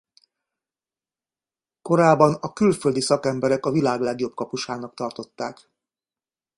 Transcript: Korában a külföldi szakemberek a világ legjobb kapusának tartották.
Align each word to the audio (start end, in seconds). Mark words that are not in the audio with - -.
Korában 1.81 2.33
a 2.33 2.53
külföldi 2.53 3.01
szakemberek 3.01 3.65
a 3.65 3.71
világ 3.71 3.99
legjobb 3.99 4.33
kapusának 4.35 4.93
tartották. 4.93 5.69